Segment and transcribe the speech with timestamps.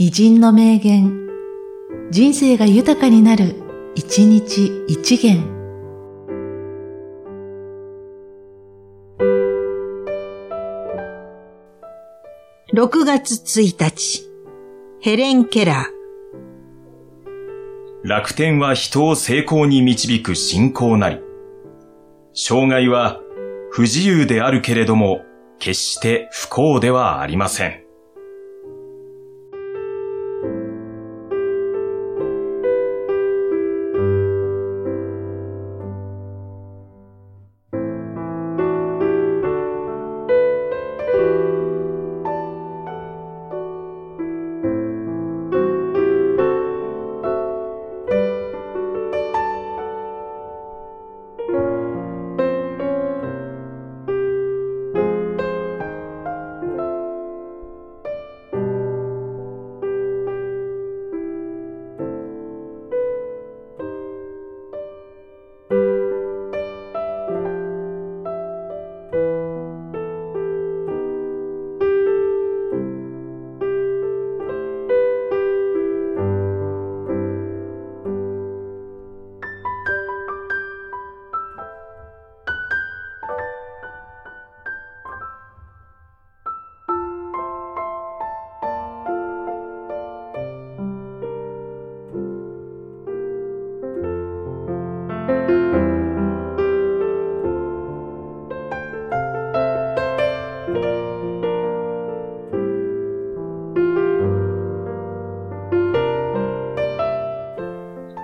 [0.00, 1.28] 偉人の名言、
[2.12, 3.56] 人生が豊かになる、
[3.96, 5.42] 一日一元。
[12.72, 14.30] 6月1日、
[15.00, 18.08] ヘレン・ケラー。
[18.08, 21.18] 楽天は人を成功に導く信仰なり。
[22.34, 23.20] 障害は
[23.72, 25.22] 不自由であるけれども、
[25.58, 27.87] 決して不幸ではありません。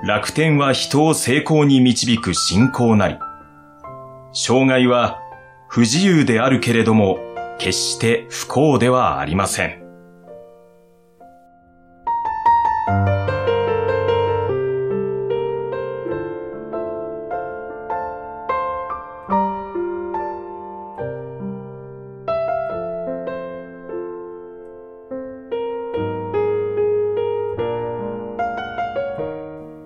[0.06, 3.18] 楽天は人を成功に導く信仰なり。
[4.34, 5.18] 障害は
[5.66, 7.18] 不自由であるけれども、
[7.58, 9.83] 決して不幸ではありません。